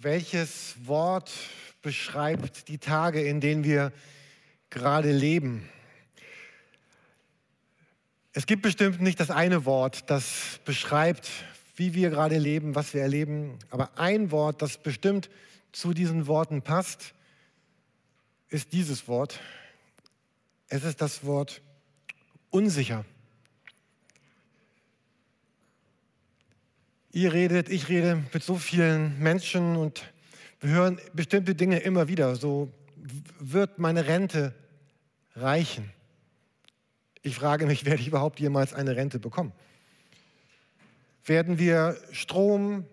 [0.00, 1.32] Welches Wort
[1.82, 3.92] beschreibt die Tage, in denen wir
[4.70, 5.68] gerade leben?
[8.32, 11.28] Es gibt bestimmt nicht das eine Wort, das beschreibt,
[11.74, 15.30] wie wir gerade leben, was wir erleben, aber ein Wort, das bestimmt
[15.72, 17.12] zu diesen Worten passt,
[18.50, 19.40] ist dieses Wort.
[20.68, 21.60] Es ist das Wort
[22.50, 23.04] unsicher.
[27.10, 30.12] Ihr redet, ich rede mit so vielen Menschen und
[30.60, 32.36] wir hören bestimmte Dinge immer wieder.
[32.36, 32.70] So
[33.38, 34.54] wird meine Rente
[35.34, 35.90] reichen.
[37.22, 39.52] Ich frage mich, werde ich überhaupt jemals eine Rente bekommen?
[41.24, 42.84] Werden wir Strom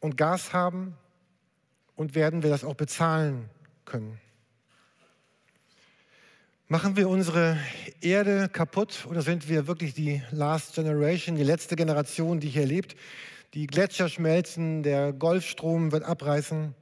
[0.00, 0.96] und Gas haben
[1.94, 3.48] und werden wir das auch bezahlen
[3.84, 4.18] können?
[6.70, 7.56] Machen wir unsere
[8.02, 12.94] Erde kaputt oder sind wir wirklich die Last Generation, die letzte Generation, die hier lebt?
[13.54, 16.74] Die Gletscher schmelzen, der Golfstrom wird abreißen.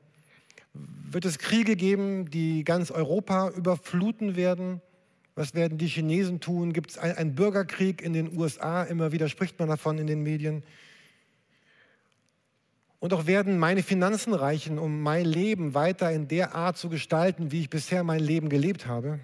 [0.73, 4.83] Wird es Kriege geben, die ganz Europa überfluten werden?
[5.37, 6.73] Was werden die Chinesen tun?
[6.73, 8.83] Gibt es einen Bürgerkrieg in den USA?
[8.83, 10.65] Immer wieder spricht man davon in den Medien.
[12.99, 17.53] Und auch werden meine Finanzen reichen, um mein Leben weiter in der Art zu gestalten,
[17.53, 19.21] wie ich bisher mein Leben gelebt habe?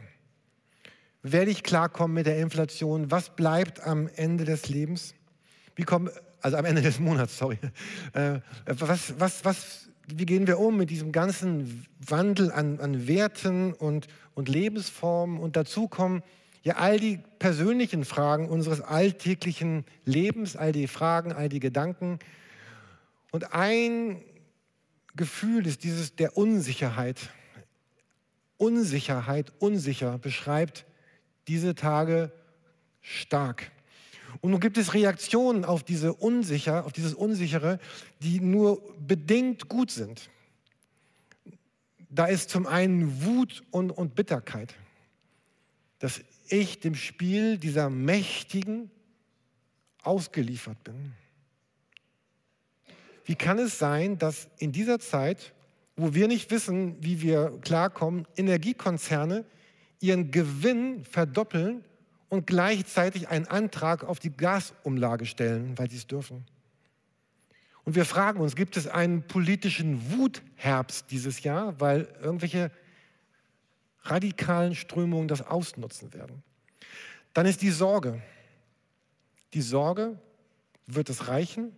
[1.23, 3.11] Werde ich klarkommen mit der Inflation?
[3.11, 5.15] Was bleibt am Ende des Lebens?
[5.77, 7.59] Wie kommen, also am Ende des Monats, sorry.
[8.13, 13.73] Äh, was, was, was, wie gehen wir um mit diesem ganzen Wandel an, an Werten
[13.73, 15.39] und, und Lebensformen?
[15.39, 16.25] Und dazu kommen
[16.65, 22.19] ja all die persönlichen Fragen unseres alltäglichen Lebens, all die Fragen, all die Gedanken.
[23.31, 24.21] Und ein
[25.15, 27.31] Gefühl ist dieses der Unsicherheit.
[28.57, 30.85] Unsicherheit, unsicher beschreibt
[31.49, 32.33] diese Tage
[33.01, 33.71] stark.
[34.41, 37.79] Und nun gibt es Reaktionen auf, diese Unsicher, auf dieses Unsichere,
[38.21, 40.31] die nur bedingt gut sind.
[42.09, 44.75] Da ist zum einen Wut und, und Bitterkeit,
[45.99, 48.91] dass ich dem Spiel dieser Mächtigen
[50.03, 51.15] ausgeliefert bin.
[53.25, 55.55] Wie kann es sein, dass in dieser Zeit,
[55.97, 59.45] wo wir nicht wissen, wie wir klarkommen, Energiekonzerne
[60.03, 61.85] ihren Gewinn verdoppeln
[62.29, 66.45] und gleichzeitig einen Antrag auf die Gasumlage stellen, weil sie es dürfen.
[67.85, 72.71] Und wir fragen uns, gibt es einen politischen Wutherbst dieses Jahr, weil irgendwelche
[74.03, 76.43] radikalen Strömungen das ausnutzen werden?
[77.35, 78.23] Dann ist die Sorge.
[79.55, 80.19] Die Sorge,
[80.87, 81.73] wird es reichen?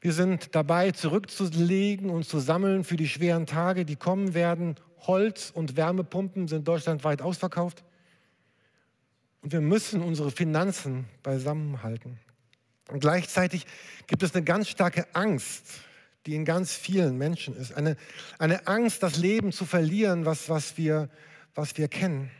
[0.00, 4.76] Wir sind dabei, zurückzulegen und zu sammeln für die schweren Tage, die kommen werden.
[5.06, 7.84] Holz- und Wärmepumpen sind deutschlandweit ausverkauft.
[9.42, 12.18] Und wir müssen unsere Finanzen beisammenhalten.
[12.88, 13.66] Und gleichzeitig
[14.06, 15.66] gibt es eine ganz starke Angst,
[16.26, 17.74] die in ganz vielen Menschen ist.
[17.74, 17.96] Eine,
[18.38, 21.08] eine Angst, das Leben zu verlieren, was, was, wir,
[21.54, 22.30] was wir kennen.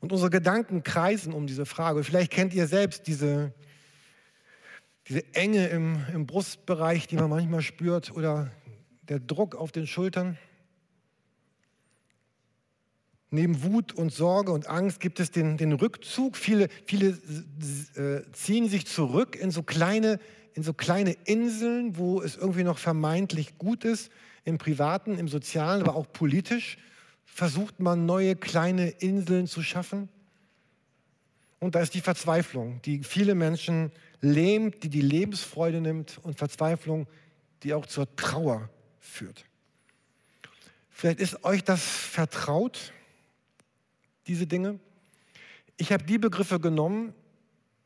[0.00, 2.04] Und unsere Gedanken kreisen um diese Frage.
[2.04, 3.52] Vielleicht kennt ihr selbst diese,
[5.08, 8.50] diese Enge im, im Brustbereich, die man manchmal spürt, oder
[9.02, 10.38] der Druck auf den Schultern.
[13.30, 16.36] Neben Wut und Sorge und Angst gibt es den, den Rückzug.
[16.36, 17.10] Viele, viele
[17.94, 20.18] äh, ziehen sich zurück in so, kleine,
[20.54, 24.10] in so kleine Inseln, wo es irgendwie noch vermeintlich gut ist.
[24.44, 26.78] Im Privaten, im Sozialen, aber auch politisch
[27.24, 30.08] versucht man neue kleine Inseln zu schaffen.
[31.60, 37.06] Und da ist die Verzweiflung, die viele Menschen lähmt, die die Lebensfreude nimmt und Verzweiflung,
[37.62, 39.44] die auch zur Trauer führt.
[40.90, 42.92] Vielleicht ist euch das vertraut
[44.30, 44.78] diese Dinge.
[45.76, 47.12] Ich habe die Begriffe genommen,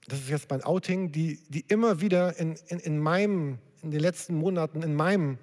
[0.07, 4.01] das ist jetzt mein Outing, die, die immer wieder in, in, in, meinem, in den
[4.01, 5.39] letzten Monaten in meinem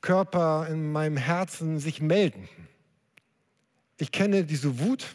[0.00, 2.48] Körper, in meinem Herzen sich melden.
[3.98, 5.14] Ich kenne diese Wut,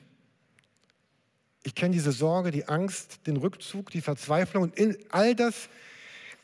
[1.64, 5.68] ich kenne diese Sorge, die Angst, den Rückzug, die Verzweiflung und in, all das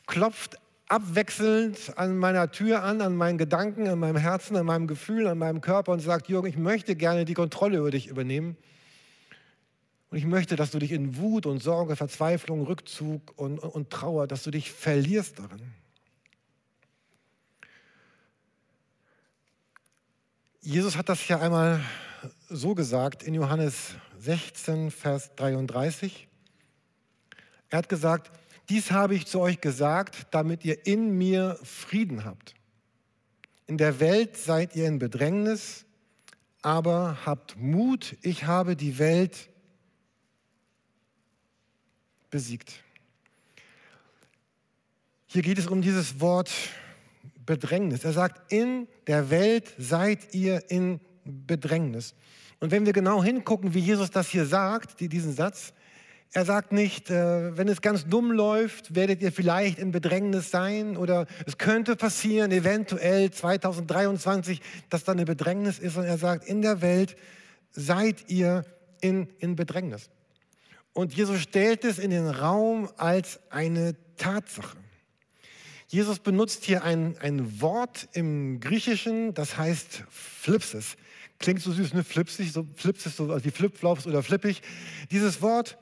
[0.06, 0.58] klopft
[0.92, 5.38] abwechselnd an meiner Tür an, an meinen Gedanken, an meinem Herzen, an meinem Gefühl, an
[5.38, 8.58] meinem Körper und sagt, Jürgen, ich möchte gerne die Kontrolle über dich übernehmen.
[10.10, 13.88] Und ich möchte, dass du dich in Wut und Sorge, Verzweiflung, Rückzug und, und, und
[13.88, 15.62] Trauer, dass du dich verlierst darin.
[20.60, 21.80] Jesus hat das ja einmal
[22.50, 26.28] so gesagt in Johannes 16, Vers 33.
[27.70, 28.30] Er hat gesagt,
[28.68, 32.54] dies habe ich zu euch gesagt, damit ihr in mir Frieden habt.
[33.66, 35.84] In der Welt seid ihr in Bedrängnis,
[36.62, 39.48] aber habt Mut, ich habe die Welt
[42.30, 42.72] besiegt.
[45.26, 46.50] Hier geht es um dieses Wort
[47.46, 48.04] Bedrängnis.
[48.04, 52.14] Er sagt, in der Welt seid ihr in Bedrängnis.
[52.60, 55.72] Und wenn wir genau hingucken, wie Jesus das hier sagt, diesen Satz,
[56.34, 60.96] er sagt nicht, äh, wenn es ganz dumm läuft, werdet ihr vielleicht in Bedrängnis sein
[60.96, 65.98] oder es könnte passieren, eventuell 2023, dass da eine Bedrängnis ist.
[65.98, 67.16] Und er sagt, in der Welt
[67.70, 68.64] seid ihr
[69.02, 70.08] in, in Bedrängnis.
[70.94, 74.76] Und Jesus stellt es in den Raum als eine Tatsache.
[75.88, 80.96] Jesus benutzt hier ein, ein Wort im Griechischen, das heißt Flipsis.
[81.38, 82.04] Klingt so süß, ne?
[82.04, 84.62] Flipsig, so Flipsis, so wie Flipflops oder flippig.
[85.10, 85.76] Dieses Wort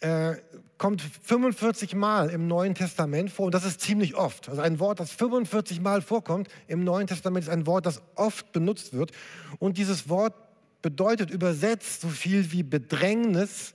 [0.00, 0.36] äh,
[0.78, 4.48] kommt 45 Mal im Neuen Testament vor und das ist ziemlich oft.
[4.48, 8.52] Also ein Wort, das 45 Mal vorkommt im Neuen Testament, ist ein Wort, das oft
[8.52, 9.12] benutzt wird.
[9.58, 10.34] Und dieses Wort
[10.82, 13.74] bedeutet übersetzt so viel wie Bedrängnis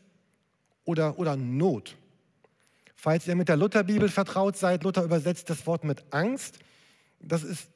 [0.86, 1.96] oder, oder Not.
[2.96, 6.60] Falls ihr mit der Lutherbibel vertraut seid, Luther übersetzt das Wort mit Angst.
[7.22, 7.70] Das ist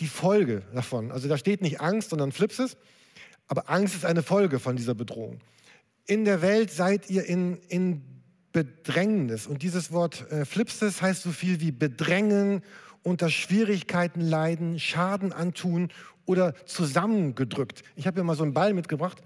[0.00, 1.10] die Folge davon.
[1.10, 2.76] Also da steht nicht Angst, sondern Flipsis.
[3.48, 5.40] Aber Angst ist eine Folge von dieser Bedrohung
[6.06, 8.02] in der Welt seid ihr in, in
[8.52, 9.46] Bedrängnis.
[9.46, 12.62] Und dieses Wort äh, Flipsis heißt so viel wie bedrängen,
[13.02, 15.90] unter Schwierigkeiten leiden, Schaden antun
[16.24, 17.82] oder zusammengedrückt.
[17.96, 19.22] Ich habe hier mal so einen Ball mitgebracht.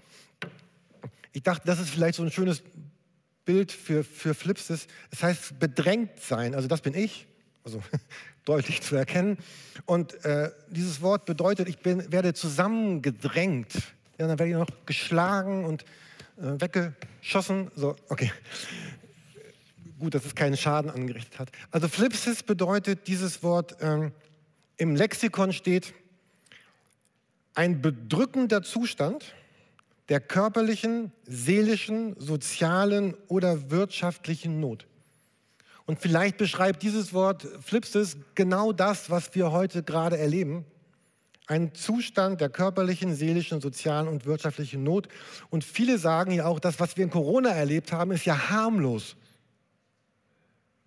[1.31, 2.63] Ich dachte, das ist vielleicht so ein schönes
[3.45, 4.87] Bild für, für Flipsis.
[5.11, 7.27] Es heißt bedrängt sein, also das bin ich,
[7.63, 7.81] also
[8.45, 9.37] deutlich zu erkennen.
[9.85, 13.73] Und äh, dieses Wort bedeutet, ich bin, werde zusammengedrängt.
[14.17, 15.85] Ja, dann werde ich noch geschlagen und
[16.37, 17.71] weggeschossen.
[17.75, 18.31] So, okay.
[19.99, 21.51] Gut, dass es keinen Schaden angerichtet hat.
[21.71, 24.11] Also Flipsis bedeutet dieses Wort, ähm,
[24.77, 25.93] im Lexikon steht,
[27.55, 29.33] ein bedrückender Zustand
[30.09, 34.85] der körperlichen, seelischen, sozialen oder wirtschaftlichen Not.
[35.87, 40.65] Und vielleicht beschreibt dieses Wort Flipsis genau das, was wir heute gerade erleben
[41.47, 45.07] ein Zustand der körperlichen, seelischen, sozialen und wirtschaftlichen Not.
[45.49, 49.15] Und viele sagen ja auch, das, was wir in Corona erlebt haben, ist ja harmlos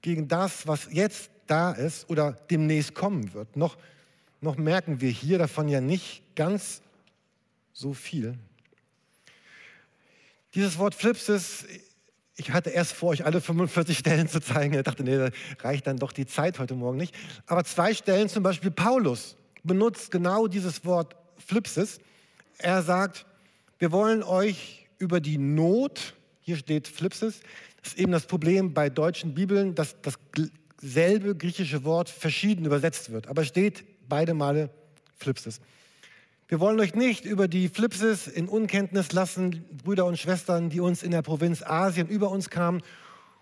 [0.02, 3.56] gegen das, was jetzt da ist oder demnächst kommen wird.
[3.56, 3.76] Noch,
[4.40, 6.82] noch merken wir hier davon ja nicht ganz
[7.72, 8.38] so viel.
[10.54, 11.64] Dieses Wort Flipsis,
[12.36, 14.74] ich hatte erst vor, euch alle 45 Stellen zu zeigen.
[14.74, 15.30] Ich dachte, nee, da
[15.60, 17.14] reicht dann doch die Zeit heute Morgen nicht.
[17.46, 21.98] Aber zwei Stellen, zum Beispiel Paulus benutzt genau dieses Wort Flipsis.
[22.58, 23.26] Er sagt,
[23.78, 27.40] wir wollen euch über die Not, hier steht Flipsis,
[27.82, 33.28] das ist eben das Problem bei deutschen Bibeln, dass dasselbe griechische Wort verschieden übersetzt wird,
[33.28, 34.70] aber steht beide Male
[35.16, 35.60] Flipsis.
[36.48, 41.02] Wir wollen euch nicht über die Flipsis in Unkenntnis lassen, Brüder und Schwestern, die uns
[41.02, 42.82] in der Provinz Asien über uns kamen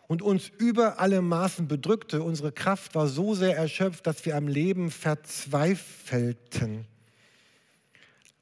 [0.09, 2.23] und uns über alle Maßen bedrückte.
[2.23, 6.87] Unsere Kraft war so sehr erschöpft, dass wir am Leben verzweifelten.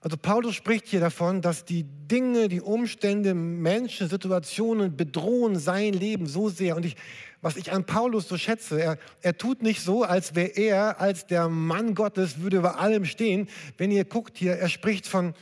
[0.01, 6.27] Also Paulus spricht hier davon, dass die Dinge, die Umstände, Menschen, Situationen bedrohen sein Leben
[6.27, 6.77] so sehr.
[6.77, 6.95] Und ich,
[7.43, 11.27] was ich an Paulus so schätze, er, er tut nicht so, als wäre er als
[11.27, 13.49] der Mann Gottes, würde über allem stehen.
[13.79, 15.35] Wenn ihr guckt hier, er spricht von,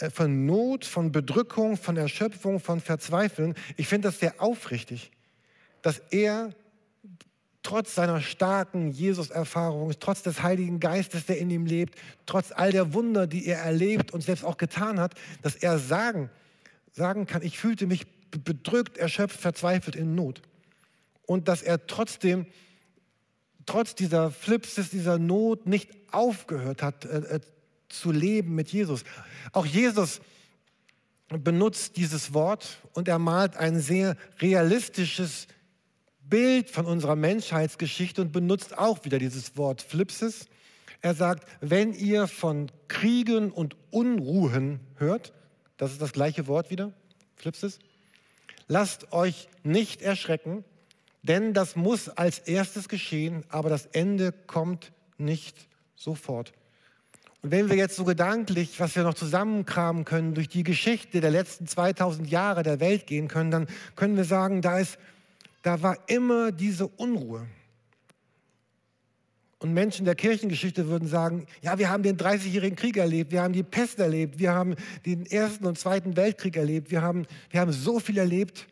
[0.00, 3.54] äh, von Not, von Bedrückung, von Erschöpfung, von Verzweifeln.
[3.78, 5.10] Ich finde das sehr aufrichtig
[5.82, 6.50] dass er
[7.62, 11.94] trotz seiner starken Jesus-Erfahrung, trotz des Heiligen Geistes, der in ihm lebt,
[12.26, 16.30] trotz all der Wunder, die er erlebt und selbst auch getan hat, dass er sagen,
[16.92, 20.42] sagen kann, ich fühlte mich bedrückt, erschöpft, verzweifelt in Not.
[21.26, 22.46] Und dass er trotzdem,
[23.66, 27.40] trotz dieser Flipsis, dieser Not nicht aufgehört hat äh, äh,
[27.88, 29.04] zu leben mit Jesus.
[29.52, 30.20] Auch Jesus
[31.28, 35.46] benutzt dieses Wort und er malt ein sehr realistisches
[36.30, 40.46] Bild von unserer Menschheitsgeschichte und benutzt auch wieder dieses Wort Flipsis.
[41.02, 45.32] Er sagt, wenn ihr von Kriegen und Unruhen hört,
[45.76, 46.92] das ist das gleiche Wort wieder,
[47.36, 47.78] Flipsis,
[48.68, 50.64] lasst euch nicht erschrecken,
[51.22, 56.52] denn das muss als erstes geschehen, aber das Ende kommt nicht sofort.
[57.42, 61.30] Und wenn wir jetzt so gedanklich, was wir noch zusammenkramen können, durch die Geschichte der
[61.30, 64.98] letzten 2000 Jahre der Welt gehen können, dann können wir sagen, da ist
[65.62, 67.46] da war immer diese Unruhe.
[69.58, 73.52] Und Menschen der Kirchengeschichte würden sagen, ja, wir haben den 30-jährigen Krieg erlebt, wir haben
[73.52, 74.74] die Pest erlebt, wir haben
[75.04, 78.68] den Ersten und Zweiten Weltkrieg erlebt, wir haben, wir haben so viel erlebt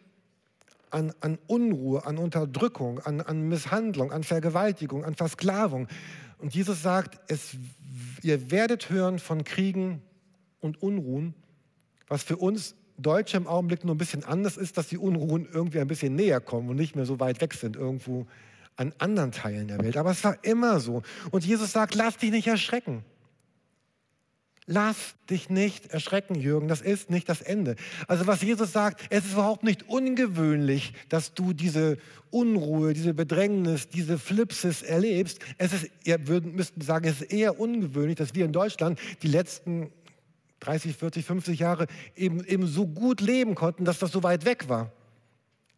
[0.89, 5.89] an, an Unruhe, an Unterdrückung, an, an Misshandlung, an Vergewaltigung, an Versklavung.
[6.39, 7.57] Und Jesus sagt, es,
[8.23, 10.01] ihr werdet hören von Kriegen
[10.61, 11.35] und Unruhen,
[12.07, 15.81] was für uns Deutsche im Augenblick nur ein bisschen anders ist, dass die Unruhen irgendwie
[15.81, 18.27] ein bisschen näher kommen und nicht mehr so weit weg sind, irgendwo
[18.77, 19.97] an anderen Teilen der Welt.
[19.97, 21.03] Aber es war immer so.
[21.31, 23.05] Und Jesus sagt, lass dich nicht erschrecken.
[24.71, 27.75] Lass dich nicht erschrecken, Jürgen, das ist nicht das Ende.
[28.07, 31.97] Also was Jesus sagt, es ist überhaupt nicht ungewöhnlich, dass du diese
[32.31, 35.39] Unruhe, diese Bedrängnis, diese Flipsis erlebst.
[35.57, 39.29] Es ist, ihr würden, müssten sagen, es ist eher ungewöhnlich, dass wir in Deutschland die
[39.29, 39.91] letzten
[40.61, 41.87] 30, 40, 50 Jahre
[42.17, 44.93] eben, eben so gut leben konnten, dass das so weit weg war.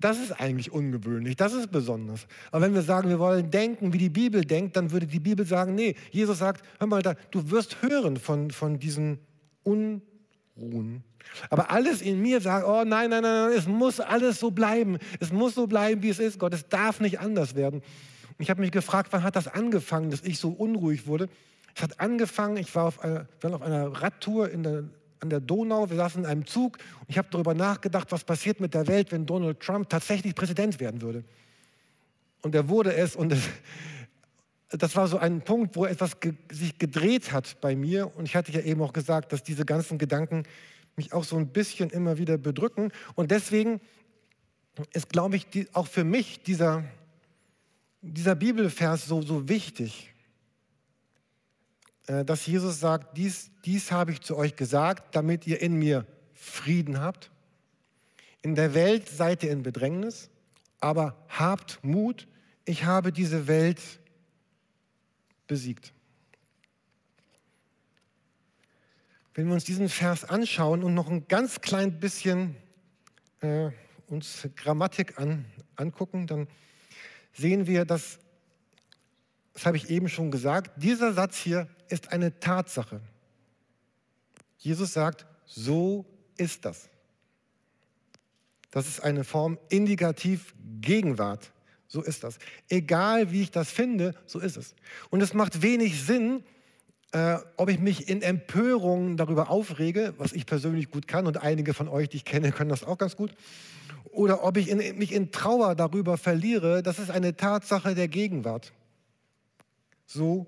[0.00, 2.26] Das ist eigentlich ungewöhnlich, das ist besonders.
[2.50, 5.44] Aber wenn wir sagen, wir wollen denken, wie die Bibel denkt, dann würde die Bibel
[5.44, 9.18] sagen, nee, Jesus sagt, hör mal, da, du wirst hören von, von diesen
[9.62, 11.04] Unruhen.
[11.50, 14.99] Aber alles in mir sagt, oh nein, nein, nein, es muss alles so bleiben.
[15.20, 16.54] Es muss so bleiben, wie es ist, Gott.
[16.54, 17.82] Es darf nicht anders werden.
[18.38, 21.28] Ich habe mich gefragt, wann hat das angefangen, dass ich so unruhig wurde?
[21.80, 24.84] Es hat angefangen, ich war auf einer, war auf einer Radtour in der
[25.20, 28.60] an der Donau, wir saßen in einem Zug und ich habe darüber nachgedacht, was passiert
[28.60, 31.25] mit der Welt, wenn Donald Trump tatsächlich Präsident werden würde.
[32.42, 33.42] Und er wurde es und es,
[34.68, 38.14] das war so ein Punkt, wo etwas ge sich gedreht hat bei mir.
[38.14, 40.44] Und ich hatte ja eben auch gesagt, dass diese ganzen Gedanken
[40.96, 42.92] mich auch so ein bisschen immer wieder bedrücken.
[43.14, 43.80] Und deswegen
[44.92, 46.84] ist, glaube ich, die, auch für mich dieser,
[48.02, 50.09] dieser Bibelvers so, so wichtig.
[52.10, 56.04] Äh, dass Jesus sagt, dies, dies habe ich zu euch gesagt, damit ihr in mir
[56.34, 57.30] Frieden habt.
[58.42, 60.28] In der Welt seid ihr in Bedrängnis,
[60.80, 62.26] aber habt Mut,
[62.64, 63.80] ich habe diese Welt
[65.46, 65.92] besiegt.
[69.34, 72.56] Wenn wir uns diesen Vers anschauen und noch ein ganz klein bisschen
[73.40, 73.70] äh,
[74.08, 75.44] uns Grammatik an,
[75.76, 76.48] angucken, dann
[77.34, 78.18] sehen wir, dass,
[79.52, 83.00] das habe ich eben schon gesagt, dieser Satz hier ist eine Tatsache.
[84.59, 86.88] Jesus sagt, so ist das.
[88.71, 91.52] Das ist eine Form indikativ Gegenwart.
[91.88, 92.38] So ist das.
[92.69, 94.76] Egal wie ich das finde, so ist es.
[95.11, 96.45] Und es macht wenig Sinn,
[97.12, 101.75] äh, ob ich mich in Empörung darüber aufrege, was ich persönlich gut kann und einige
[101.75, 103.35] von euch, die ich kenne, können das auch ganz gut,
[104.12, 108.73] oder ob ich in, mich in Trauer darüber verliere, das ist eine Tatsache der Gegenwart.
[110.12, 110.46] So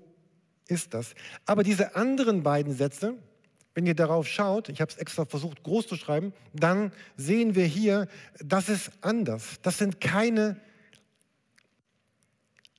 [0.67, 1.15] ist das.
[1.45, 3.17] Aber diese anderen beiden Sätze,
[3.73, 7.65] wenn ihr darauf schaut, ich habe es extra versucht groß zu schreiben, dann sehen wir
[7.65, 9.61] hier, das ist anders.
[9.61, 10.59] Das sind keine,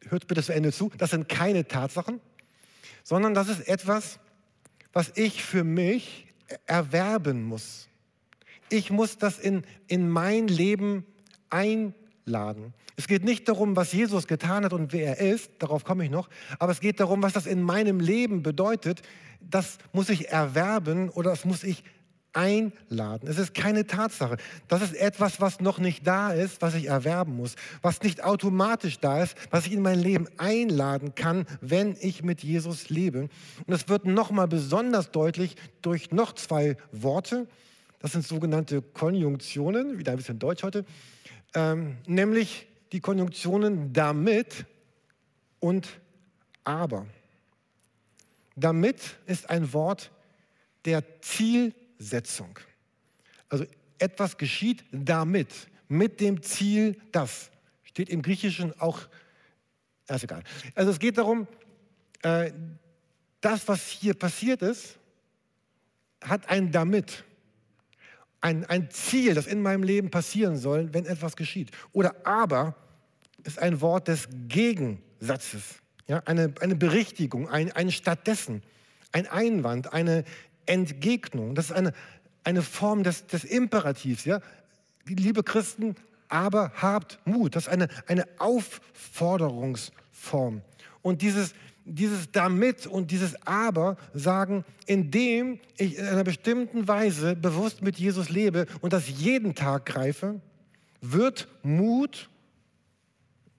[0.08, 2.20] hört bitte zu Ende zu, das sind keine Tatsachen,
[3.02, 4.18] sondern das ist etwas,
[4.92, 6.26] was ich für mich
[6.66, 7.88] erwerben muss.
[8.68, 11.06] Ich muss das in, in mein Leben
[12.26, 12.75] einladen.
[12.97, 16.11] Es geht nicht darum, was Jesus getan hat und wer er ist, darauf komme ich
[16.11, 16.28] noch,
[16.59, 19.02] aber es geht darum, was das in meinem Leben bedeutet.
[19.40, 21.85] Das muss ich erwerben oder das muss ich
[22.33, 23.28] einladen.
[23.28, 24.37] Es ist keine Tatsache.
[24.69, 28.99] Das ist etwas, was noch nicht da ist, was ich erwerben muss, was nicht automatisch
[28.99, 33.28] da ist, was ich in mein Leben einladen kann, wenn ich mit Jesus lebe.
[33.66, 37.47] Und es wird nochmal besonders deutlich durch noch zwei Worte.
[38.00, 40.85] Das sind sogenannte Konjunktionen, wieder ein bisschen Deutsch heute,
[41.54, 44.66] ähm, nämlich die Konjunktionen damit
[45.61, 45.88] und
[46.64, 47.06] aber.
[48.56, 50.11] Damit ist ein Wort
[50.84, 52.58] der Zielsetzung.
[53.49, 53.66] Also
[53.99, 55.49] etwas geschieht damit,
[55.88, 57.50] mit dem Ziel das.
[57.84, 59.00] Steht im Griechischen auch,
[60.08, 60.42] ist egal.
[60.75, 61.46] Also es geht darum,
[62.23, 62.52] äh,
[63.40, 64.99] das, was hier passiert ist,
[66.20, 67.25] hat ein damit
[68.44, 71.70] ein, ein Ziel, das in meinem Leben passieren soll, wenn etwas geschieht.
[71.92, 72.76] Oder aber
[73.42, 75.62] ist ein Wort des Gegensatzes,
[76.06, 78.62] ja, eine, eine Berichtigung, ein, ein Stattdessen,
[79.12, 80.24] ein Einwand, eine
[80.66, 81.54] Entgegnung.
[81.54, 81.94] Das ist eine,
[82.44, 84.26] eine Form des, des Imperativs.
[84.26, 84.40] Ja?
[85.06, 85.96] Liebe Christen,
[86.28, 87.56] aber habt Mut.
[87.56, 90.60] Das ist eine, eine Aufforderungsform.
[91.00, 97.82] Und dieses, dieses damit und dieses aber sagen, indem ich in einer bestimmten Weise bewusst
[97.82, 100.40] mit Jesus lebe und das jeden Tag greife,
[101.00, 102.30] wird Mut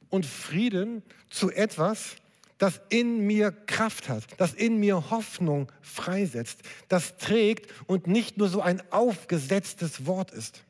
[0.10, 2.16] und Frieden zu etwas,
[2.58, 8.48] das in mir Kraft hat, das in mir Hoffnung freisetzt, das trägt und nicht nur
[8.48, 10.64] so ein aufgesetztes Wort ist.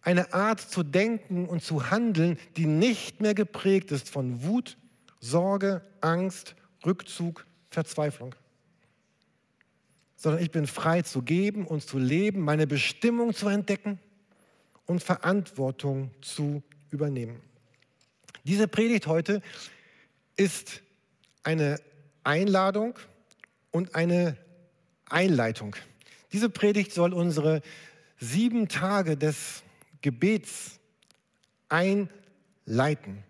[0.00, 4.78] Eine Art zu denken und zu handeln, die nicht mehr geprägt ist von Wut,
[5.20, 6.54] Sorge, Angst,
[6.84, 8.34] Rückzug, Verzweiflung.
[10.16, 13.98] Sondern ich bin frei zu geben und zu leben, meine Bestimmung zu entdecken
[14.86, 17.40] und Verantwortung zu übernehmen.
[18.44, 19.42] Diese Predigt heute
[20.36, 20.82] ist
[21.42, 21.80] eine
[22.22, 22.98] Einladung
[23.70, 24.36] und eine
[25.06, 25.76] Einleitung.
[26.32, 27.62] Diese Predigt soll unsere
[28.18, 29.62] sieben Tage des
[30.00, 30.78] Gebets
[31.68, 33.22] einleiten.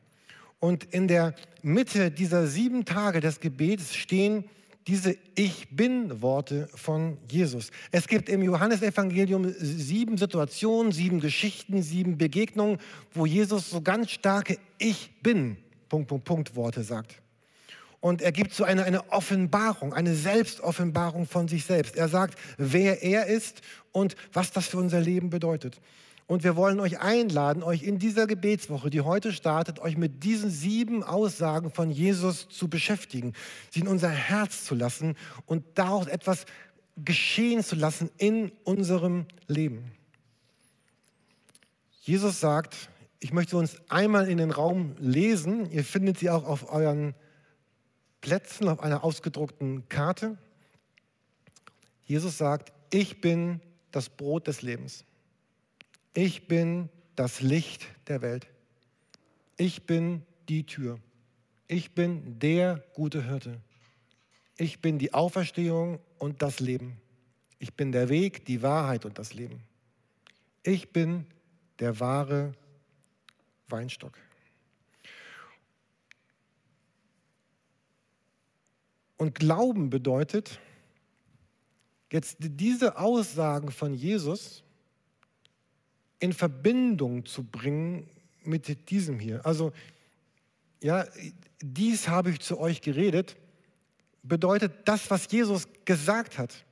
[0.59, 4.45] Und in der Mitte dieser sieben Tage des Gebets stehen
[4.87, 7.71] diese Ich bin-Worte von Jesus.
[7.91, 12.79] Es gibt im Johannesevangelium sieben Situationen, sieben Geschichten, sieben Begegnungen,
[13.13, 15.57] wo Jesus so ganz starke Ich bin,
[15.89, 17.21] Punkt, Punkt, Punkt Worte sagt.
[18.01, 21.97] Und er gibt so eine, eine Offenbarung, eine Selbstoffenbarung von sich selbst.
[21.97, 25.81] Er sagt, wer er ist und was das für unser Leben bedeutet.
[26.27, 30.51] Und wir wollen euch einladen, euch in dieser Gebetswoche, die heute startet, euch mit diesen
[30.51, 33.33] sieben Aussagen von Jesus zu beschäftigen,
[33.71, 35.17] sie in unser Herz zu lassen
[35.47, 36.47] und daraus etwas
[36.97, 39.93] geschehen zu lassen in unserem Leben.
[42.01, 42.91] Jesus sagt,
[43.21, 45.71] ich möchte uns einmal in den Raum lesen.
[45.71, 47.15] Ihr findet sie auch auf euren
[48.21, 50.37] Plätzen, auf einer ausgedruckten Karte.
[52.05, 55.05] Jesus sagt, ich bin das Brot des Lebens.
[56.17, 58.47] Ich bin das Licht der Welt.
[59.59, 60.99] Ich bin die Tür.
[61.69, 63.61] Ich bin der gute Hirte.
[64.57, 66.97] Ich bin die Auferstehung und das Leben.
[67.59, 69.63] Ich bin der Weg, die Wahrheit und das Leben.
[70.63, 71.27] Ich bin
[71.81, 72.55] der wahre
[73.69, 74.19] Weinstock.
[79.19, 80.61] Und Glauben bedeutet,
[82.11, 84.63] jetzt diese Aussagen von Jesus
[86.19, 88.09] in Verbindung zu bringen
[88.45, 89.45] mit diesem hier.
[89.45, 89.73] Also,
[90.83, 91.05] ja,
[91.61, 93.37] dies habe ich zu euch geredet,
[94.23, 96.65] bedeutet das, was Jesus gesagt hat.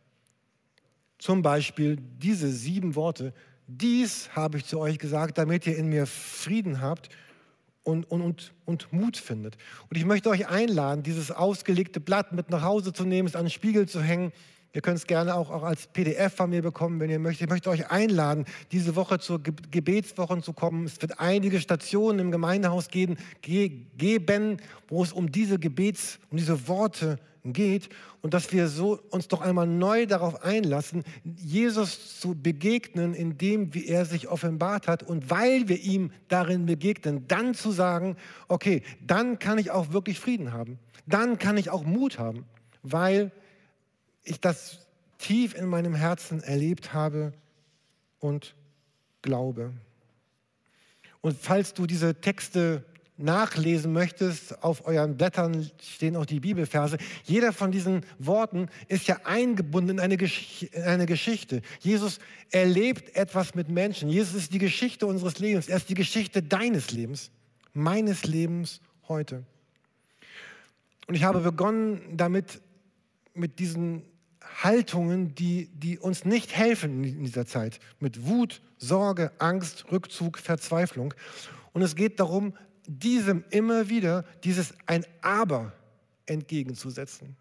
[1.19, 3.33] Zum Beispiel diese sieben Worte,
[3.67, 7.09] dies habe ich zu euch gesagt, damit ihr in mir Frieden habt
[7.83, 9.57] und, und, und, und Mut findet.
[9.89, 13.45] Und ich möchte euch einladen, dieses ausgelegte Blatt mit nach Hause zu nehmen, es an
[13.45, 14.33] den Spiegel zu hängen
[14.75, 17.47] Ihr könnt es gerne auch, auch als PDF von mir bekommen, wenn ihr möchtet.
[17.47, 20.85] Ich möchte euch einladen, diese Woche zur Gebetswoche zu kommen.
[20.85, 24.57] Es wird einige Stationen im Gemeindehaus geben, geben
[24.89, 27.89] wo es um diese Gebets, um diese Worte geht
[28.21, 31.05] und dass wir so uns doch einmal neu darauf einlassen,
[31.37, 37.29] Jesus zu begegnen, indem wie er sich offenbart hat und weil wir ihm darin begegnen,
[37.29, 38.17] dann zu sagen,
[38.49, 42.45] okay, dann kann ich auch wirklich Frieden haben, dann kann ich auch Mut haben,
[42.83, 43.31] weil
[44.25, 44.81] ich das
[45.19, 47.33] tief in meinem Herzen erlebt habe
[48.19, 48.55] und
[49.23, 49.73] glaube.
[51.21, 52.85] Und falls du diese Texte
[53.17, 56.99] nachlesen möchtest, auf euren Blättern stehen auch die Bibelverse.
[57.23, 61.63] Jeder von diesen Worten ist ja eingebunden in eine, Gesch in eine, Geschichte.
[61.79, 62.19] Jesus
[62.51, 64.09] erlebt etwas mit Menschen.
[64.09, 65.69] Jesus ist die Geschichte unseres Lebens.
[65.69, 67.31] Er ist die Geschichte deines Lebens,
[67.73, 69.45] meines Lebens heute.
[71.07, 72.61] Und ich habe begonnen damit,
[73.35, 74.03] mit diesen
[74.63, 77.81] Haltungen, die, die uns nicht helfen in dieser Zeit.
[78.01, 81.15] Mit Wut, Sorge, Angst, Rückzug, Verzweiflung.
[81.73, 82.55] Und es geht darum,
[82.87, 85.73] diesem immer wieder dieses ein Aber
[86.27, 87.37] entgegenzusetzen.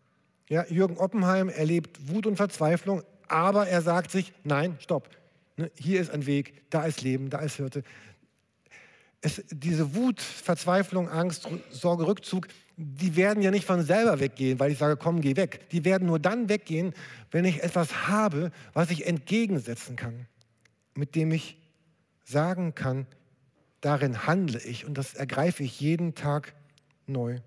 [0.49, 5.09] Ja, Jürgen Oppenheim erlebt Wut und Verzweiflung, aber er sagt sich, nein, stopp.
[5.57, 7.83] Ne, hier ist ein Weg, da ist Leben, da ist Hirte.
[9.21, 14.71] Es, diese Wut, Verzweiflung, Angst, Sorge, Rückzug, die werden ja nicht von selber weggehen, weil
[14.71, 15.69] ich sage, komm, geh weg.
[15.71, 16.93] Die werden nur dann weggehen,
[17.31, 20.27] wenn ich etwas habe, was ich entgegensetzen kann,
[20.95, 21.57] mit dem ich
[22.23, 23.05] sagen kann,
[23.81, 26.53] darin handle ich und das ergreife ich jeden Tag
[27.05, 27.39] neu.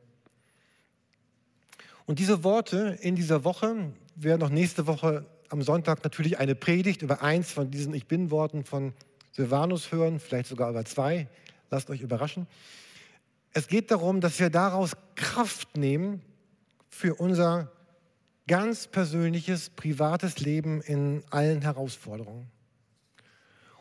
[2.04, 7.02] Und diese Worte in dieser Woche werden noch nächste Woche am Sonntag natürlich eine Predigt
[7.02, 8.92] über eins von diesen Ich bin-Worten von
[9.32, 11.28] Silvanus hören, vielleicht sogar über zwei.
[11.70, 12.46] Lasst euch überraschen.
[13.56, 16.20] Es geht darum, dass wir daraus Kraft nehmen
[16.90, 17.72] für unser
[18.46, 22.50] ganz persönliches, privates Leben in allen Herausforderungen.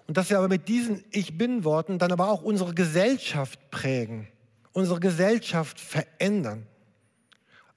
[0.07, 4.29] Und dass wir aber mit diesen Ich bin-Worten dann aber auch unsere Gesellschaft prägen,
[4.71, 6.67] unsere Gesellschaft verändern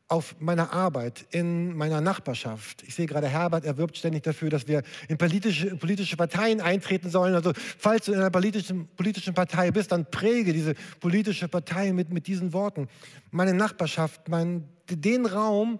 [0.08, 2.82] auf meiner Arbeit, in meiner Nachbarschaft.
[2.82, 7.34] Ich sehe gerade, Herbert erwirbt ständig dafür, dass wir in politische, politische Parteien eintreten sollen.
[7.34, 12.10] Also falls du in einer politischen, politischen Partei bist, dann präge diese politische Partei mit,
[12.10, 12.88] mit diesen Worten.
[13.30, 15.78] Meine Nachbarschaft, mein, den Raum,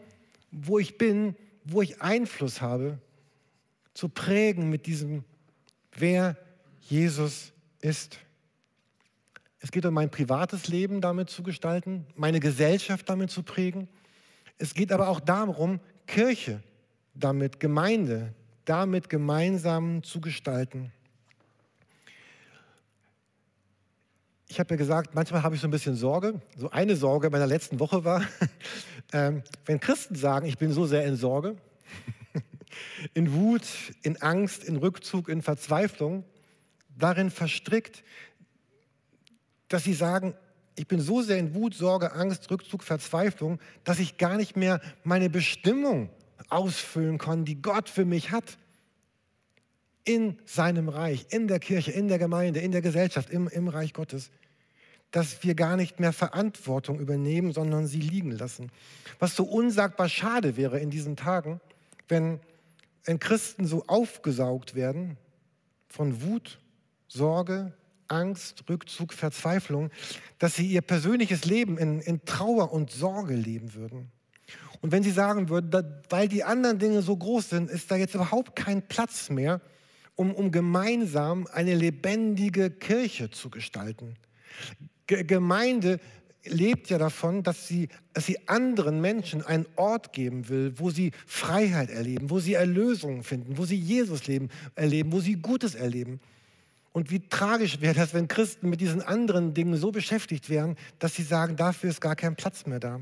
[0.50, 2.98] wo ich bin, wo ich Einfluss habe,
[3.94, 5.24] zu prägen mit diesem,
[5.96, 6.36] wer
[6.82, 8.18] Jesus ist.
[9.60, 13.88] Es geht um mein privates Leben damit zu gestalten, meine Gesellschaft damit zu prägen.
[14.58, 16.62] Es geht aber auch darum, Kirche
[17.14, 20.92] damit, Gemeinde damit gemeinsam zu gestalten.
[24.46, 26.40] Ich habe ja gesagt, manchmal habe ich so ein bisschen Sorge.
[26.56, 28.22] So eine Sorge meiner letzten Woche war,
[29.12, 31.56] ähm, wenn Christen sagen, ich bin so sehr in Sorge,
[33.14, 33.66] in Wut,
[34.02, 36.24] in Angst, in Rückzug, in Verzweiflung,
[36.98, 38.02] darin verstrickt,
[39.68, 40.34] dass sie sagen,
[40.78, 44.80] ich bin so sehr in Wut, Sorge, Angst, Rückzug, Verzweiflung, dass ich gar nicht mehr
[45.02, 46.10] meine Bestimmung
[46.48, 48.58] ausfüllen kann, die Gott für mich hat.
[50.04, 53.92] In seinem Reich, in der Kirche, in der Gemeinde, in der Gesellschaft, im, im Reich
[53.92, 54.30] Gottes.
[55.10, 58.70] Dass wir gar nicht mehr Verantwortung übernehmen, sondern sie liegen lassen.
[59.18, 61.60] Was so unsagbar schade wäre in diesen Tagen,
[62.08, 62.40] wenn,
[63.04, 65.18] wenn Christen so aufgesaugt werden
[65.88, 66.58] von Wut,
[67.08, 67.72] Sorge,
[68.08, 69.90] Angst, Rückzug, Verzweiflung,
[70.38, 74.10] dass sie ihr persönliches Leben in, in Trauer und Sorge leben würden.
[74.80, 77.96] Und wenn sie sagen würden, da, weil die anderen Dinge so groß sind, ist da
[77.96, 79.60] jetzt überhaupt kein Platz mehr,
[80.14, 84.16] um, um gemeinsam eine lebendige Kirche zu gestalten.
[85.06, 86.00] G Gemeinde
[86.44, 91.12] lebt ja davon, dass sie, dass sie anderen Menschen einen Ort geben will, wo sie
[91.26, 96.20] Freiheit erleben, wo sie Erlösung finden, wo sie Jesus leben, erleben, wo sie Gutes erleben.
[96.92, 101.14] Und wie tragisch wäre das, wenn Christen mit diesen anderen Dingen so beschäftigt wären, dass
[101.14, 103.00] sie sagen, dafür ist gar kein Platz mehr da.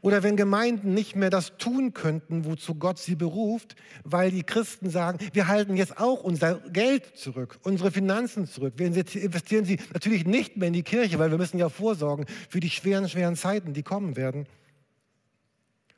[0.00, 4.90] Oder wenn Gemeinden nicht mehr das tun könnten, wozu Gott sie beruft, weil die Christen
[4.90, 8.74] sagen, wir halten jetzt auch unser Geld zurück, unsere Finanzen zurück.
[8.76, 12.60] Wir investieren sie natürlich nicht mehr in die Kirche, weil wir müssen ja vorsorgen für
[12.60, 14.46] die schweren, schweren Zeiten, die kommen werden.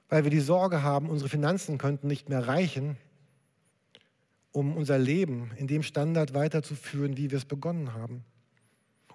[0.09, 2.97] Weil wir die Sorge haben, unsere Finanzen könnten nicht mehr reichen
[4.55, 8.25] um unser Leben in dem Standard weiterzuführen, wie wir es begonnen haben.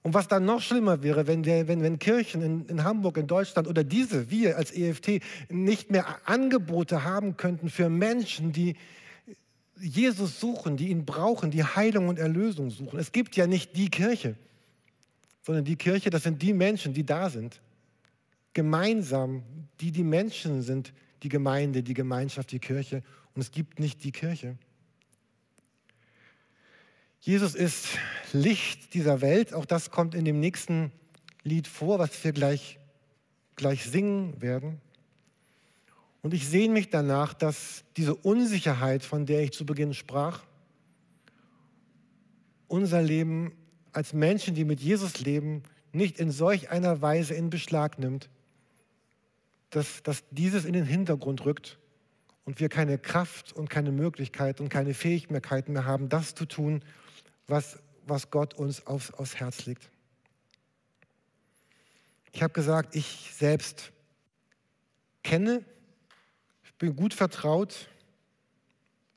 [0.02, 3.28] Und was dann noch schlimmer wäre, wenn, der, wenn, wenn Kirchen in, in, Hamburg, in
[3.28, 8.75] Deutschland oder diese, wir als EFT, nicht mehr Angebote haben könnten für Menschen, die
[9.80, 12.99] Jesus suchen, die ihn brauchen, die Heilung und Erlösung suchen.
[12.99, 14.36] Es gibt ja nicht die Kirche,
[15.41, 17.62] sondern die Kirche, das sind die Menschen, die da sind.
[18.54, 19.43] Gemeinsam,
[19.80, 20.91] die die Menschen sind,
[21.23, 23.04] die Gemeinde, die Gemeinschaft, die Kirche.
[23.36, 24.58] Und es gibt nicht die Kirche.
[27.21, 27.88] Jesus ist
[28.32, 29.53] Licht dieser Welt.
[29.53, 30.91] Auch das kommt in dem nächsten
[31.43, 32.79] Lied vor, was wir gleich,
[33.55, 34.79] gleich singen werden.
[36.21, 40.43] Und ich sehne mich danach, dass diese Unsicherheit, von der ich zu Beginn sprach,
[42.67, 43.53] unser Leben
[43.91, 48.29] als Menschen, die mit Jesus leben, nicht in solch einer Weise in Beschlag nimmt,
[49.71, 51.79] dass, dass dieses in den Hintergrund rückt
[52.45, 56.82] und wir keine Kraft und keine Möglichkeit und keine Fähigkeiten mehr haben, das zu tun,
[57.50, 59.90] was, was Gott uns aufs, aufs Herz legt.
[62.32, 63.92] Ich habe gesagt, ich selbst
[65.24, 65.64] kenne,
[66.80, 67.90] bin gut vertraut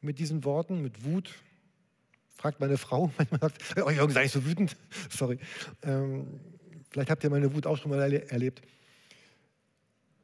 [0.00, 1.30] mit diesen Worten, mit Wut.
[2.36, 4.76] Fragt meine Frau, manchmal sagt, oh Jürgen, sei ich so wütend.
[5.10, 5.38] Sorry.
[5.82, 6.40] Ähm,
[6.90, 8.62] vielleicht habt ihr meine Wut auch schon mal erlebt.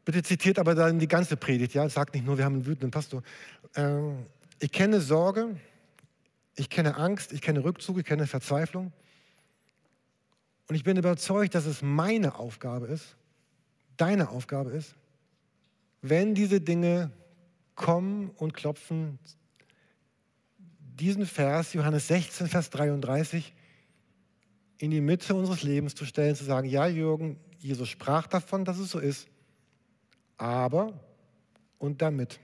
[0.05, 1.89] Bitte zitiert aber dann die ganze Predigt, ja?
[1.89, 3.23] Sagt nicht nur, wir haben einen wütenden Pastor.
[3.77, 4.27] Ähm,
[4.59, 5.55] ich kenne Sorge,
[6.59, 8.93] ich kenne Angst, ich kenne Rückzug, ich kenne Verzweiflung.
[10.69, 13.17] Und ich bin überzeugt, dass es meine Aufgabe ist,
[13.97, 14.95] deine Aufgabe ist,
[16.03, 17.11] wenn diese Dinge
[17.75, 19.19] kommen und klopfen,
[20.79, 23.55] diesen Vers, Johannes 16, Vers 33,
[24.79, 28.79] in die Mitte unseres Lebens zu stellen, zu sagen, ja Jürgen, Jesus sprach davon, dass
[28.79, 29.29] es so ist,
[30.37, 31.01] aber
[31.79, 32.41] und damit.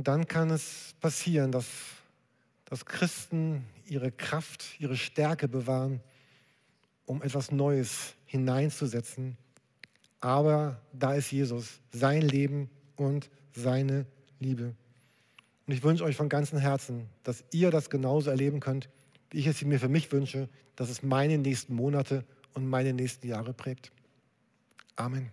[0.00, 1.66] Und dann kann es passieren, dass,
[2.64, 6.00] dass Christen ihre Kraft, ihre Stärke bewahren,
[7.04, 9.36] um etwas Neues hineinzusetzen.
[10.18, 14.06] Aber da ist Jesus, sein Leben und seine
[14.38, 14.74] Liebe.
[15.66, 18.88] Und ich wünsche euch von ganzem Herzen, dass ihr das genauso erleben könnt,
[19.28, 23.28] wie ich es mir für mich wünsche, dass es meine nächsten Monate und meine nächsten
[23.28, 23.92] Jahre prägt.
[24.96, 25.30] Amen.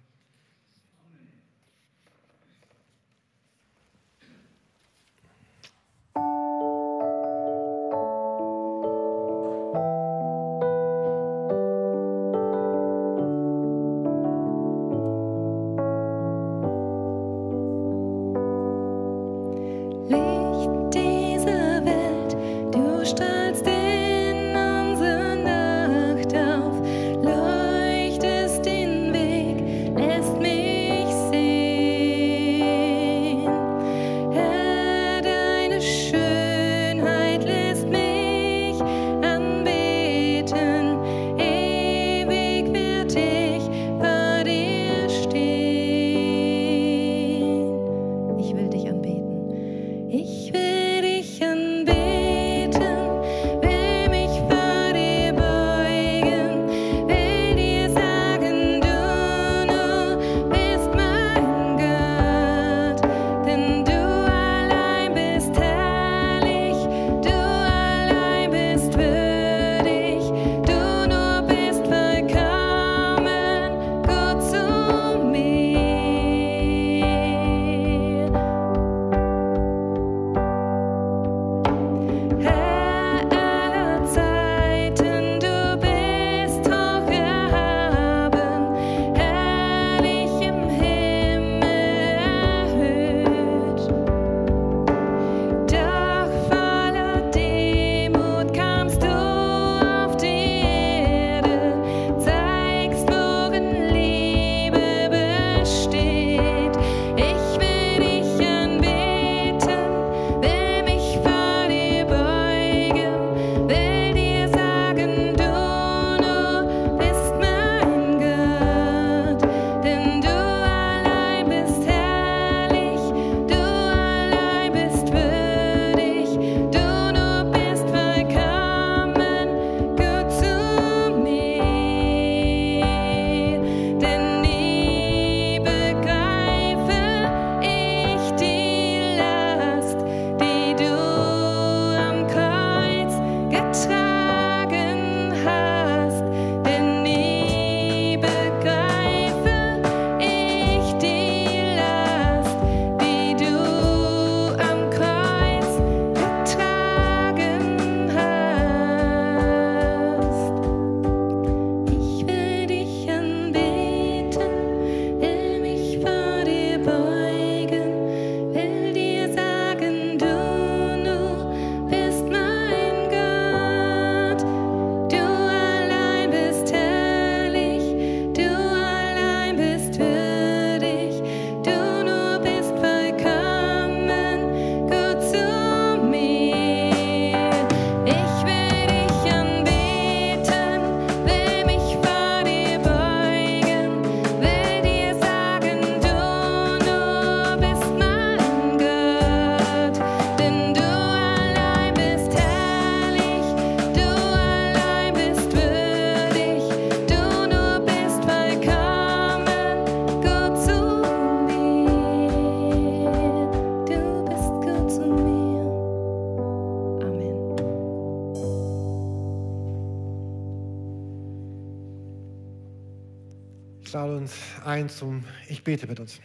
[223.88, 224.34] Ich lade uns
[224.66, 226.20] ein zum, ich bete mit uns.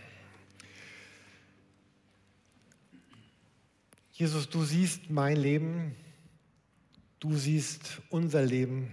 [4.11, 5.95] Jesus, du siehst mein Leben,
[7.21, 8.91] du siehst unser Leben.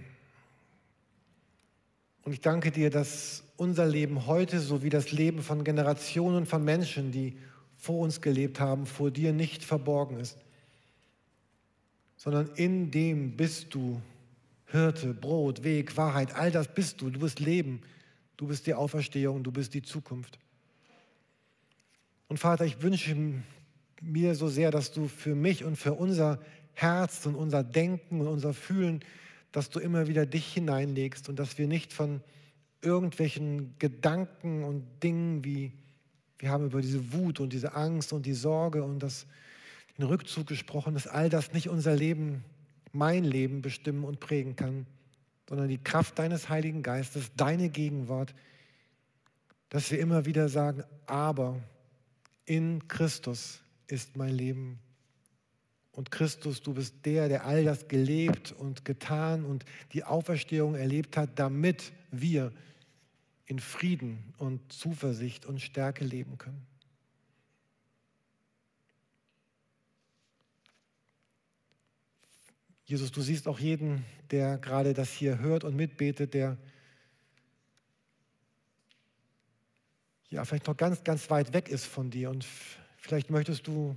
[2.22, 7.10] Und ich danke dir, dass unser Leben heute sowie das Leben von Generationen von Menschen,
[7.10, 7.36] die
[7.76, 10.38] vor uns gelebt haben, vor dir nicht verborgen ist,
[12.16, 14.00] sondern in dem bist du
[14.66, 17.10] Hirte, Brot, Weg, Wahrheit, all das bist du.
[17.10, 17.82] Du bist Leben,
[18.40, 20.38] du bist die Auferstehung, du bist die Zukunft.
[22.26, 23.14] Und Vater, ich wünsche
[24.00, 26.40] mir so sehr, dass du für mich und für unser
[26.72, 29.04] Herz und unser Denken und unser Fühlen,
[29.52, 32.22] dass du immer wieder dich hineinlegst und dass wir nicht von
[32.80, 35.72] irgendwelchen Gedanken und Dingen wie
[36.38, 39.26] wir haben über diese Wut und diese Angst und die Sorge und das,
[39.98, 42.42] den Rückzug gesprochen, dass all das nicht unser Leben,
[42.92, 44.86] mein Leben bestimmen und prägen kann,
[45.50, 48.34] sondern die Kraft deines Heiligen Geistes, deine Gegenwart,
[49.68, 51.60] dass wir immer wieder sagen, aber
[52.46, 54.78] in Christus ist mein Leben.
[55.90, 61.16] Und Christus, du bist der, der all das gelebt und getan und die Auferstehung erlebt
[61.16, 62.52] hat, damit wir
[63.46, 66.64] in Frieden und Zuversicht und Stärke leben können.
[72.90, 76.56] Jesus, du siehst auch jeden, der gerade das hier hört und mitbetet, der
[80.28, 82.44] ja vielleicht noch ganz, ganz weit weg ist von dir und
[82.96, 83.94] vielleicht möchtest du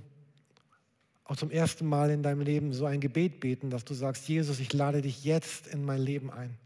[1.24, 4.60] auch zum ersten Mal in deinem Leben so ein Gebet beten, dass du sagst, Jesus,
[4.60, 6.56] ich lade dich jetzt in mein Leben ein.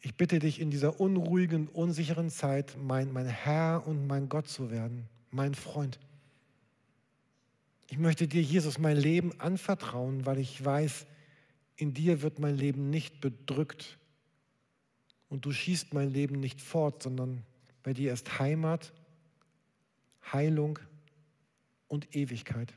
[0.00, 4.72] Ich bitte dich in dieser unruhigen, unsicheren Zeit, mein, mein Herr und mein Gott zu
[4.72, 6.00] werden, mein Freund.
[7.88, 11.06] Ich möchte dir, Jesus, mein Leben anvertrauen, weil ich weiß,
[11.76, 13.98] in dir wird mein Leben nicht bedrückt
[15.28, 17.42] und du schießt mein Leben nicht fort, sondern
[17.82, 18.92] bei dir ist Heimat,
[20.32, 20.78] Heilung
[21.88, 22.72] und Ewigkeit.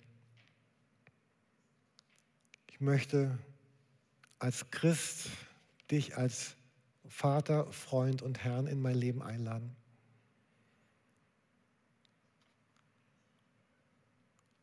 [2.68, 3.38] Ich möchte
[4.40, 5.30] als Christ
[5.90, 6.56] dich als
[7.08, 9.76] Vater, Freund und Herrn in mein Leben einladen.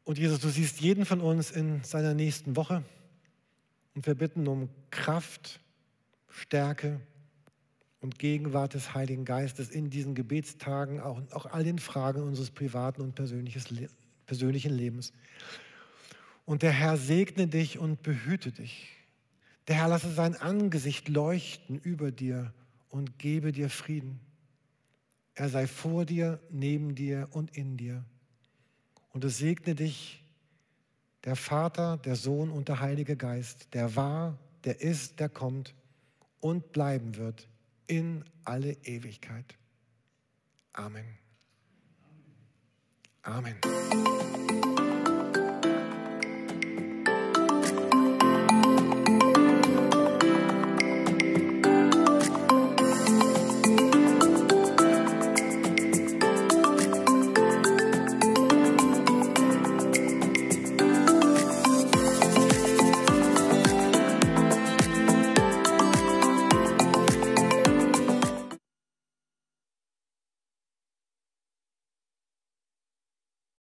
[0.04, 2.84] Und Jesus, du siehst jeden von uns in seiner nächsten Woche
[3.94, 5.60] und wir bitten um Kraft,
[6.28, 7.00] Stärke
[8.00, 13.00] und Gegenwart des Heiligen Geistes in diesen Gebetstagen, auch, auch all den Fragen unseres privaten
[13.00, 15.12] und persönlichen Lebens.
[16.44, 18.90] Und der Herr segne dich und behüte dich.
[19.68, 22.52] Der Herr lasse sein Angesicht leuchten über dir
[22.90, 24.20] und gebe dir Frieden.
[25.34, 28.04] Er sei vor dir, neben dir und in dir.
[29.14, 30.22] Und es segne dich
[31.24, 35.74] der Vater, der Sohn und der Heilige Geist, der war, der ist, der kommt
[36.40, 37.48] und bleiben wird
[37.86, 39.56] in alle Ewigkeit.
[40.72, 41.06] Amen.
[43.22, 43.56] Amen.